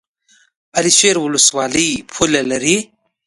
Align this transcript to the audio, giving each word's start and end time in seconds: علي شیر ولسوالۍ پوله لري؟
علي 0.77 0.91
شیر 0.99 1.15
ولسوالۍ 1.21 1.89
پوله 2.13 2.41
لري؟ 2.51 2.77